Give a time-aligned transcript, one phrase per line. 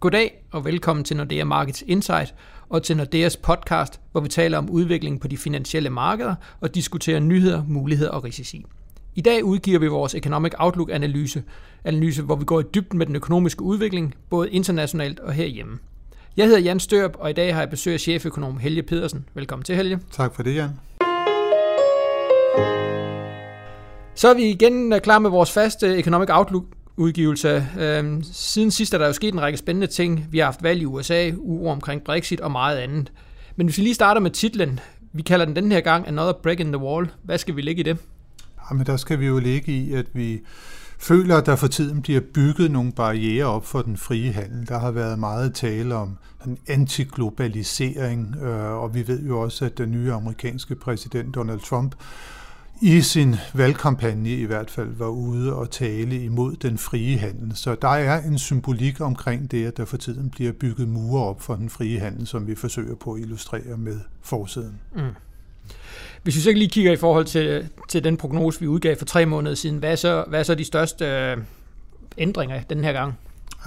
[0.00, 2.34] Goddag og velkommen til Nordea Markets Insight
[2.68, 7.20] og til Nordeas podcast, hvor vi taler om udviklingen på de finansielle markeder og diskuterer
[7.20, 8.64] nyheder, muligheder og risici.
[9.14, 11.42] I dag udgiver vi vores Economic Outlook-analyse,
[11.84, 15.78] analyse, hvor vi går i dybden med den økonomiske udvikling, både internationalt og herhjemme.
[16.36, 19.24] Jeg hedder Jan Størp, og i dag har jeg besøg af cheføkonom Helge Pedersen.
[19.34, 19.98] Velkommen til, Helge.
[20.10, 20.70] Tak for det, Jan.
[24.14, 26.64] Så er vi igen klar med vores faste Economic Outlook
[27.00, 27.66] udgivelse.
[27.78, 30.26] Øhm, siden sidst er der jo sket en række spændende ting.
[30.30, 33.12] Vi har haft valg i USA, uro omkring Brexit og meget andet.
[33.56, 34.80] Men hvis vi lige starter med titlen,
[35.12, 37.10] vi kalder den den her gang Another Break in the Wall.
[37.22, 37.98] Hvad skal vi ligge i det?
[38.70, 40.40] Jamen, der skal vi jo ligge i, at vi
[40.98, 44.68] føler, at der for tiden bliver bygget nogle barriere op for den frie handel.
[44.68, 49.78] Der har været meget tale om en antiglobalisering, øh, og vi ved jo også, at
[49.78, 51.94] den nye amerikanske præsident Donald Trump
[52.82, 57.56] i sin valgkampagne i hvert fald var ude og tale imod den frie handel.
[57.56, 61.42] Så der er en symbolik omkring det, at der for tiden bliver bygget mure op
[61.42, 64.80] for den frie handel, som vi forsøger på at illustrere med forsiden.
[64.94, 65.00] Mm.
[66.22, 69.26] Hvis vi så lige kigger i forhold til, til den prognose, vi udgav for tre
[69.26, 71.36] måneder siden, hvad er så, hvad er så de største øh,
[72.18, 73.14] ændringer den her gang?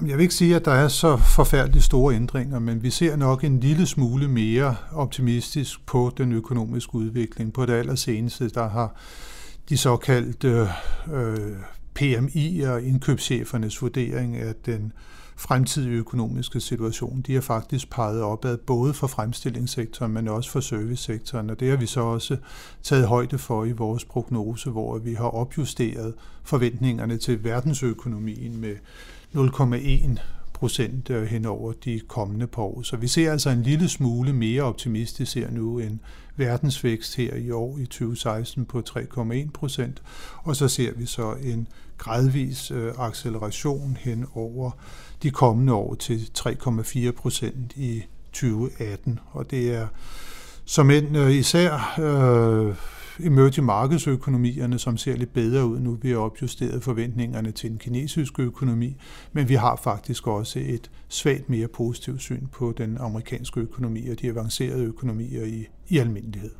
[0.02, 3.44] Jeg vil ikke sige, at der er så forfærdeligt store ændringer, men vi ser nok
[3.44, 7.54] en lille smule mere optimistisk på den økonomiske udvikling.
[7.54, 8.96] På det allerseneste, der har
[9.70, 10.68] de såkaldte
[11.14, 11.38] øh,
[11.94, 14.94] PMI og indkøbschefernes vurdering af den
[15.36, 21.50] fremtidige økonomiske situation, de har faktisk peget opad både for fremstillingssektoren, men også for servicesektoren,
[21.50, 22.38] og det har vi så også
[22.84, 26.14] taget højde for i vores prognose, hvor vi har opjusteret
[26.44, 28.76] forventningerne til verdensøkonomien med
[29.36, 30.20] 0,1
[30.54, 32.82] procent øh, hen over de kommende par år.
[32.82, 36.00] Så vi ser altså en lille smule mere optimistisk her nu end
[36.36, 40.02] verdensvækst her i år i 2016 på 3,1 procent,
[40.44, 41.68] og så ser vi så en
[41.98, 44.72] gradvis øh, acceleration hen over
[45.24, 49.88] de kommende år til 3,4 procent i 2018, og det er
[50.66, 52.76] som end øh, især øh,
[53.20, 55.98] emerging markedsøkonomierne, som ser lidt bedre ud nu.
[56.02, 58.96] Vi har opjusteret forventningerne til den kinesiske økonomi,
[59.34, 64.22] men vi har faktisk også et svagt mere positivt syn på den amerikanske økonomi og
[64.22, 66.52] de avancerede økonomier i, i almindelighed.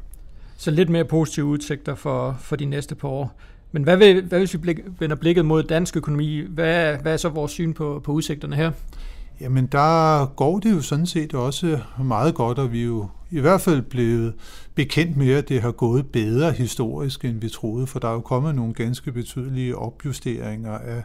[0.58, 3.40] Så lidt mere positive udsigter for, for de næste par år.
[3.72, 6.40] Men hvad, vil, hvad hvis vi blik, vender blikket mod dansk økonomi?
[6.50, 8.72] Hvad, hvad er så vores syn på, på udsigterne her?
[9.44, 13.40] Jamen, der går det jo sådan set også meget godt, og vi er jo i
[13.40, 14.34] hvert fald blevet
[14.76, 18.22] bekendt med, at det har gået bedre historisk, end vi troede, for der er jo
[18.22, 21.04] kommet nogle ganske betydelige opjusteringer af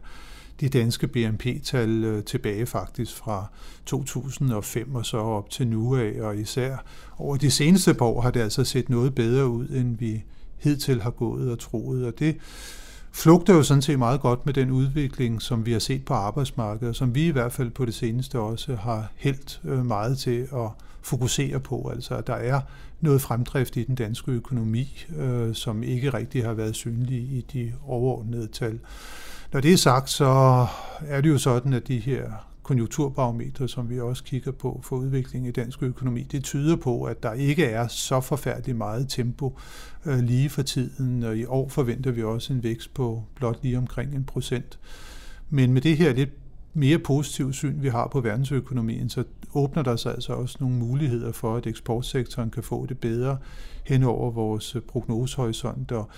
[0.60, 3.46] de danske BNP-tal øh, tilbage faktisk fra
[3.86, 6.76] 2005 og så op til nu af, og især
[7.18, 10.24] over de seneste par år har det altså set noget bedre ud, end vi
[10.58, 12.36] hidtil har gået og troet, og det
[13.18, 16.96] flugter jo sådan set meget godt med den udvikling, som vi har set på arbejdsmarkedet,
[16.96, 20.68] som vi i hvert fald på det seneste også har hældt øh, meget til at
[21.02, 21.90] fokusere på.
[21.94, 22.60] Altså, at der er
[23.00, 27.72] noget fremdrift i den danske økonomi, øh, som ikke rigtig har været synlig i de
[27.86, 28.78] overordnede tal.
[29.52, 30.66] Når det er sagt, så
[31.06, 35.48] er det jo sådan, at de her konjunkturbarometer, som vi også kigger på for udviklingen
[35.48, 39.58] i dansk økonomi, det tyder på, at der ikke er så forfærdeligt meget tempo
[40.06, 43.78] øh, lige for tiden, og i år forventer vi også en vækst på blot lige
[43.78, 44.78] omkring en procent.
[45.50, 46.30] Men med det her lidt
[46.74, 49.24] mere positive syn, vi har på verdensøkonomien, så
[49.54, 53.38] åbner der sig altså også nogle muligheder for, at eksportsektoren kan få det bedre
[53.84, 55.92] hen over vores prognosehorisont.
[55.92, 56.08] Og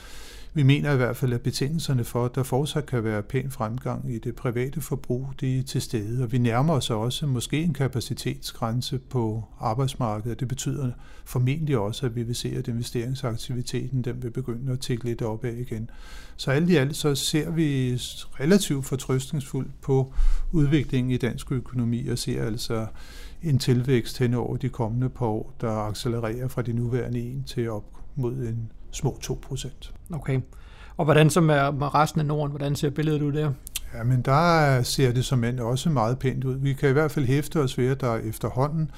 [0.55, 4.15] vi mener i hvert fald, at betingelserne for, at der fortsat kan være pæn fremgang
[4.15, 6.23] i det private forbrug, det er til stede.
[6.23, 10.41] Og vi nærmer os også måske en kapacitetsgrænse på arbejdsmarkedet.
[10.41, 10.91] Det betyder
[11.25, 15.55] formentlig også, at vi vil se, at investeringsaktiviteten den vil begynde at tække lidt opad
[15.55, 15.91] igen.
[16.37, 17.93] Så alt i alt så ser vi
[18.41, 20.13] relativt fortrøstningsfuldt på
[20.53, 22.87] udviklingen i dansk økonomi og ser altså
[23.43, 27.71] en tilvækst hen over de kommende par år, der accelererer fra de nuværende 1 til
[27.71, 27.85] op
[28.17, 29.93] mod en små 2 procent.
[30.13, 30.41] Okay.
[30.97, 32.51] Og hvordan så med, med resten af Norden?
[32.51, 33.53] Hvordan ser billedet ud der?
[33.95, 36.55] Ja, men der ser det som end også meget pænt ud.
[36.55, 38.91] Vi kan i hvert fald hæfte os ved, at der efterhånden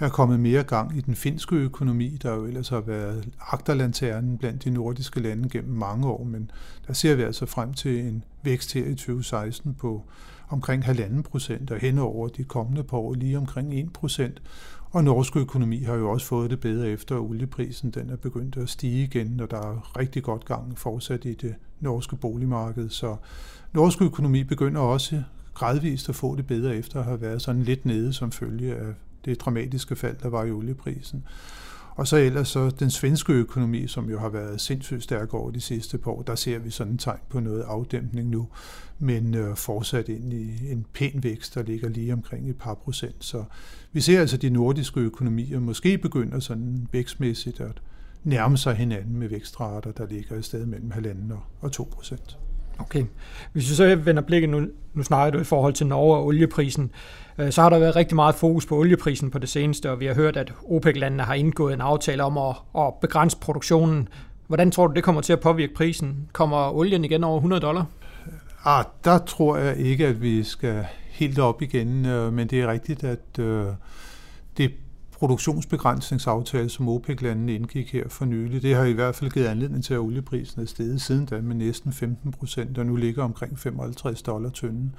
[0.00, 4.64] er kommet mere gang i den finske økonomi, der jo ellers har været agterlanternen blandt
[4.64, 6.50] de nordiske lande gennem mange år, men
[6.86, 10.02] der ser vi altså frem til en vækst her i 2016 på
[10.48, 14.42] omkring halvanden procent, og henover de kommende par år lige omkring 1 procent.
[14.90, 18.56] Og norsk økonomi har jo også fået det bedre efter, at olieprisen den er begyndt
[18.56, 22.88] at stige igen, og der er rigtig godt gang fortsat i det norske boligmarked.
[22.90, 23.16] Så
[23.72, 25.22] norsk økonomi begynder også
[25.54, 28.94] gradvist at få det bedre efter at have været sådan lidt nede som følge af
[29.24, 31.24] det dramatiske fald, der var i olieprisen.
[31.98, 35.60] Og så ellers så den svenske økonomi, som jo har været sindssygt stærk over de
[35.60, 38.48] sidste par år, der ser vi sådan en tegn på noget afdæmpning nu,
[38.98, 43.24] men øh, fortsat ind i en pæn vækst, der ligger lige omkring et par procent.
[43.24, 43.44] Så
[43.92, 47.82] vi ser altså de nordiske økonomier måske begynder sådan vækstmæssigt at
[48.24, 52.38] nærme sig hinanden med vækstrater, der ligger i stedet mellem 1,5 og 2 procent.
[52.78, 53.04] Okay.
[53.52, 56.90] Hvis vi så vender blikket nu, nu snakker du i forhold til Norge og olieprisen,
[57.38, 60.06] øh, så har der været rigtig meget fokus på olieprisen på det seneste, og vi
[60.06, 64.08] har hørt, at OPEC-landene har indgået en aftale om at, at begrænse produktionen.
[64.46, 66.28] Hvordan tror du, det kommer til at påvirke prisen?
[66.32, 67.86] Kommer olien igen over 100 dollar?
[68.64, 72.72] Ah, der tror jeg ikke, at vi skal helt op igen, øh, men det er
[72.72, 73.66] rigtigt, at øh,
[74.56, 74.72] det
[75.18, 79.94] produktionsbegrænsningsaftale, som OPEC-landene indgik her for nylig, det har i hvert fald givet anledning til,
[79.94, 84.22] at olieprisen er steget siden da med næsten 15 procent, og nu ligger omkring 55
[84.22, 84.94] dollar tynden.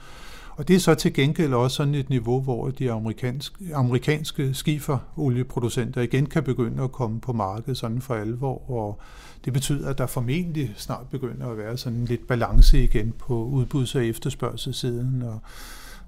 [0.60, 6.01] Og det er så til gengæld også sådan et niveau, hvor de amerikanske, amerikanske skiferolieproducenter
[6.01, 9.00] igen kan begynde at komme på markedet sådan for alvor, og
[9.45, 13.95] det betyder, at der formentlig snart begynder at være sådan lidt balance igen på udbuds-
[13.95, 15.39] og efterspørgselssiden, og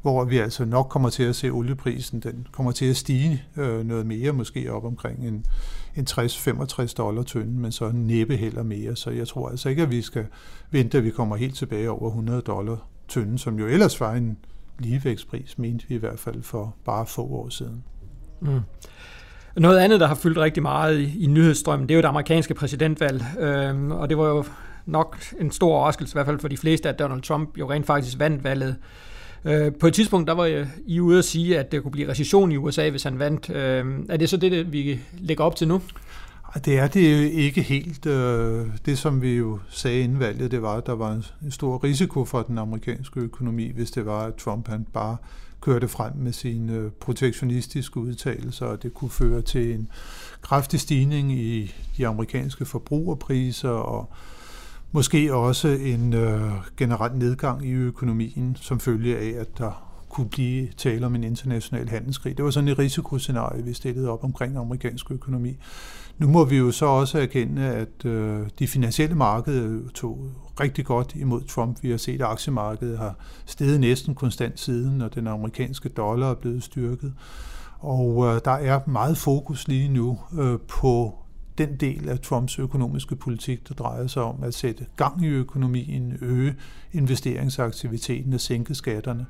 [0.02, 3.86] hvor vi altså nok kommer til at se olieprisen, den kommer til at stige øh,
[3.86, 5.46] noget mere, måske op omkring en,
[5.96, 8.96] en 60-65 dollar tynden, men så næppe heller mere.
[8.96, 10.26] Så jeg tror altså ikke, at vi skal
[10.72, 12.78] vente, at vi kommer helt tilbage over 100 dollar
[13.08, 14.38] tynden, som jo ellers var en
[14.80, 17.84] ligevægtspris, mente vi i hvert fald for bare få år siden.
[18.40, 18.60] Mm.
[19.58, 22.54] Noget andet, der har fyldt rigtig meget i, i nyhedsstrømmen, det er jo det amerikanske
[22.54, 24.44] præsidentvalg, øhm, og det var jo
[24.86, 27.86] nok en stor overraskelse, i hvert fald for de fleste, at Donald Trump jo rent
[27.86, 28.76] faktisk vandt valget.
[29.46, 32.52] Øh, på et tidspunkt, der var I ude at sige, at det kunne blive recession
[32.52, 33.50] i USA, hvis han vandt.
[33.50, 35.82] Øh, er det så det, vi lægger op til nu?
[36.66, 38.06] Det er det ikke helt.
[38.06, 41.12] Øh, det, som vi jo sagde inden valget, det var, at der var
[41.44, 45.18] en stor risiko for den amerikanske økonomi, hvis det var, at Trump han bare
[45.62, 49.90] kørte frem med sine øh, protektionistiske udtalelser, og det kunne føre til en
[50.42, 54.10] kraftig stigning i de amerikanske forbrugerpriser og
[54.94, 60.68] Måske også en øh, generel nedgang i økonomien, som følge af, at der kunne blive
[60.78, 62.38] tale om en international handelskrig.
[62.38, 65.58] Det var sådan et risikoscenarie, vi stillede op omkring amerikansk økonomi.
[66.18, 71.16] Nu må vi jo så også erkende, at øh, de finansielle markeder tog rigtig godt
[71.16, 71.84] imod Trump.
[71.84, 73.16] Vi har set, at aktiemarkedet har
[73.46, 77.14] steget næsten konstant siden, og den amerikanske dollar er blevet styrket.
[77.80, 81.16] Og øh, der er meget fokus lige nu øh, på
[81.58, 86.18] den del af Trumps økonomiske politik, der drejer sig om at sætte gang i økonomien,
[86.22, 86.56] øge
[86.92, 89.26] investeringsaktiviteten og sænke skatterne.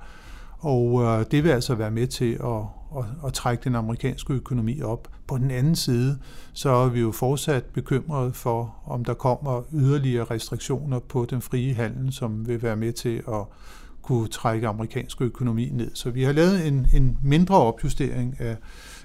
[0.60, 2.64] Og øh, det vil altså være med til at,
[2.98, 5.08] at, at trække den amerikanske økonomi op.
[5.28, 6.20] På den anden side,
[6.54, 11.74] så er vi jo fortsat bekymrede for, om der kommer yderligere restriktioner på den frie
[11.74, 13.46] handel, som vil være med til at
[14.02, 15.92] kunne trække amerikansk økonomi ned.
[15.94, 18.58] Så vi har lavet en, en mindre opjustering af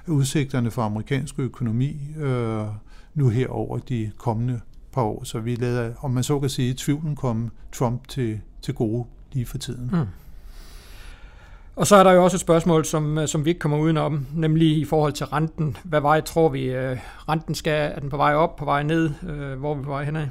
[0.06, 2.64] udsigterne for amerikansk økonomi, øh,
[3.16, 4.60] nu her over de kommende
[4.92, 5.24] par år.
[5.24, 9.46] Så vi lader, om man så kan sige, tvivlen komme Trump til, til gode lige
[9.46, 9.90] for tiden.
[9.92, 10.06] Mm.
[11.76, 14.78] Og så er der jo også et spørgsmål, som, som vi ikke kommer udenom, nemlig
[14.78, 15.76] i forhold til renten.
[15.84, 16.96] Hvad vej tror vi, øh,
[17.28, 17.92] renten skal?
[17.94, 19.10] Er den på vej op, på vej ned?
[19.28, 20.26] Øh, hvor er vi på vej henad?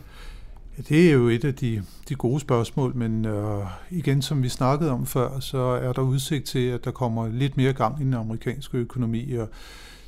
[0.78, 4.50] Ja, det er jo et af de, de gode spørgsmål, men øh, igen, som vi
[4.50, 8.04] snakkede om før, så er der udsigt til, at der kommer lidt mere gang i
[8.04, 9.50] den amerikanske økonomi, og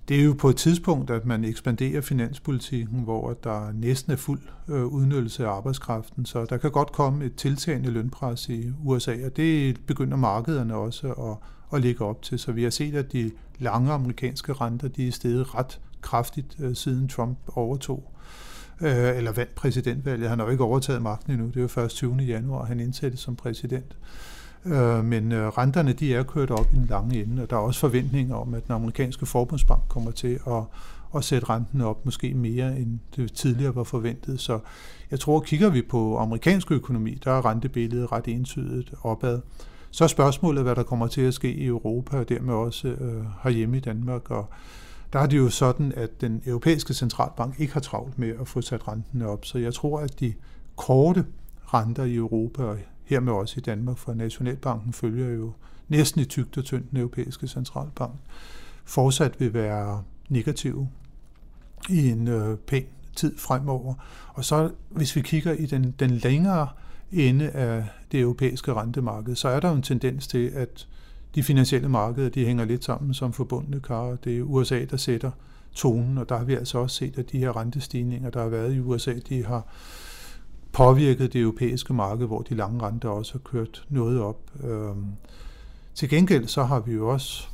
[0.08, 4.42] det er jo på et tidspunkt, at man ekspanderer finanspolitikken, hvor der næsten er fuld
[4.68, 9.38] øh, udnyttelse af arbejdskraften, så der kan godt komme et tiltagende lønpres i USA, og
[9.38, 11.38] det begynder markederne også at,
[11.78, 12.40] at lægge op til.
[12.40, 16.76] Så vi har set, at de lange amerikanske renter, de er steget ret kraftigt, øh,
[16.76, 18.12] siden Trump overtog
[18.82, 20.30] øh, eller vandt præsidentvalget.
[20.30, 21.48] Han har jo ikke overtaget magten endnu.
[21.48, 22.16] Det er jo først 20.
[22.16, 23.98] januar, han indsættes som præsident.
[24.02, 27.56] Øh, Øh, men øh, renterne de er kørt op i den lange ende, og der
[27.56, 30.64] er også forventninger om, at den amerikanske forbundsbank kommer til at,
[31.16, 34.40] at sætte renten op måske mere, end det tidligere var forventet.
[34.40, 34.60] Så
[35.12, 39.42] jeg tror, kigger vi på amerikansk økonomi, der er rentebilledet ret entydigt opad.
[39.92, 43.24] Så er spørgsmålet, hvad der kommer til at ske i Europa, og dermed også øh,
[43.44, 44.32] herhjemme i Danmark.
[44.32, 44.50] Og
[45.14, 48.62] der er det jo sådan, at den europæiske centralbank ikke har travlt med at få
[48.62, 49.46] sat renten op.
[49.46, 50.34] Så jeg tror, at de
[50.76, 51.26] korte
[51.74, 55.54] renter i Europa og hermed også i Danmark, for Nationalbanken følger jo
[55.88, 58.14] næsten i tygt og tyndt den europæiske centralbank,
[58.86, 60.90] fortsat vil være negative
[61.90, 62.86] i en øh, pæn
[63.16, 63.94] tid fremover.
[64.28, 66.68] Og så hvis vi kigger i den, den længere
[67.12, 70.88] ende af det europæiske rentemarked, så er der jo en tendens til, at
[71.36, 74.16] de finansielle markeder de hænger lidt sammen som forbundne kar.
[74.24, 75.32] Det er USA, der sætter
[75.74, 78.76] tonen, og der har vi altså også set, at de her rentestigninger, der har været
[78.76, 79.68] i USA, de har
[80.78, 84.40] påvirket det europæiske marked, hvor de lange renter også har kørt noget op.
[84.64, 85.06] Øhm,
[85.96, 87.48] til gengæld så har vi jo også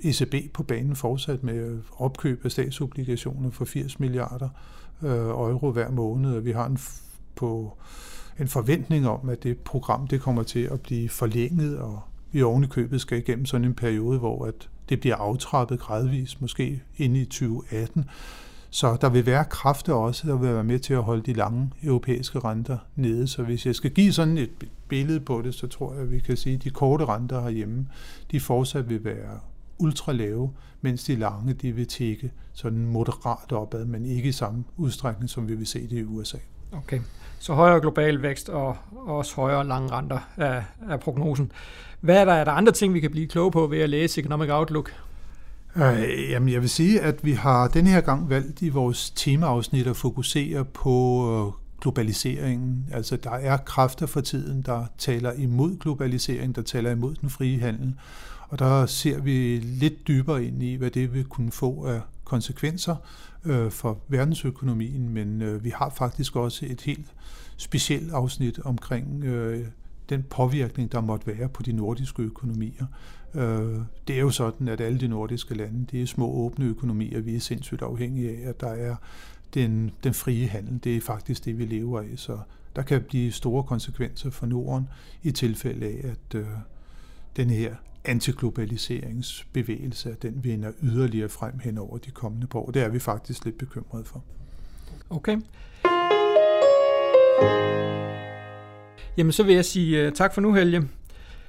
[0.00, 4.48] ECB på banen fortsat med opkøb af statsobligationer for 80 milliarder
[5.02, 6.78] øh, euro hver måned, og vi har en
[7.36, 7.78] på
[8.38, 12.00] en forventning om, at det program det kommer til at blive forlænget, og
[12.32, 16.40] vi oven i købet skal igennem sådan en periode, hvor at det bliver aftrappet gradvist,
[16.40, 18.04] måske ind i 2018.
[18.74, 21.70] Så der vil være kræfter også, der vil være med til at holde de lange
[21.82, 23.28] europæiske renter nede.
[23.28, 24.50] Så hvis jeg skal give sådan et
[24.88, 27.86] billede på det, så tror jeg, at vi kan sige, at de korte renter herhjemme,
[28.30, 29.40] de fortsat vil være
[29.78, 34.64] ultra lave, mens de lange, de vil tække sådan moderat opad, men ikke i samme
[34.76, 36.38] udstrækning, som vi vil se det i USA.
[36.72, 37.00] Okay,
[37.38, 41.52] så højere global vækst og også højere lange renter er, er prognosen.
[42.00, 44.20] Hvad er der, er der andre ting, vi kan blive kloge på ved at læse
[44.20, 44.92] Economic Outlook?
[45.76, 49.86] Øh, jamen, jeg vil sige, at vi har denne her gang valgt i vores temaafsnit
[49.86, 52.86] at fokusere på øh, globaliseringen.
[52.92, 57.60] Altså, der er kræfter for tiden, der taler imod globalisering, der taler imod den frie
[57.60, 57.94] handel.
[58.48, 62.96] Og der ser vi lidt dybere ind i, hvad det vil kunne få af konsekvenser
[63.44, 67.06] øh, for verdensøkonomien, men øh, vi har faktisk også et helt
[67.56, 69.66] specielt afsnit omkring øh,
[70.08, 72.86] den påvirkning, der måtte være på de nordiske økonomier.
[73.34, 77.20] Øh, det er jo sådan, at alle de nordiske lande, det er små åbne økonomier,
[77.20, 78.96] vi er sindssygt afhængige af, at der er
[79.54, 80.80] den, den frie handel.
[80.84, 82.38] Det er faktisk det, vi lever af, så
[82.76, 84.88] der kan blive store konsekvenser for Norden
[85.22, 86.46] i tilfælde af, at øh,
[87.36, 92.70] den her antiglobaliseringsbevægelse, at den vinder yderligere frem hen over de kommende par år.
[92.70, 94.24] Det er vi faktisk lidt bekymrede for.
[95.10, 95.40] Okay.
[99.16, 100.88] Jamen så vil jeg sige uh, tak for nu, Helge.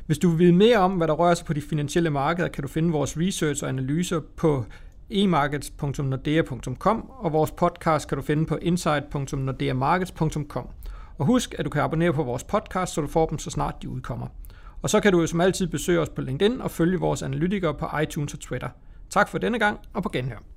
[0.06, 2.62] Hvis du vil vide mere om, hvad der rører sig på de finansielle markeder, kan
[2.62, 4.66] du finde vores research og analyser på
[5.10, 10.68] emarkets.nordea.com, og vores podcast kan du finde på insight.nordeamarkets.com.
[11.18, 13.76] Og husk, at du kan abonnere på vores podcast, så du får dem så snart
[13.82, 14.28] de udkommer.
[14.82, 17.74] Og så kan du jo som altid besøge os på LinkedIn og følge vores analytikere
[17.74, 18.70] på iTunes og Twitter.
[19.10, 20.55] Tak for denne gang, og på genhør.